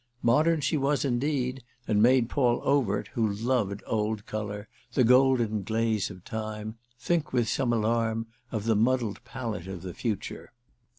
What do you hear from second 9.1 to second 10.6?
palette of the future.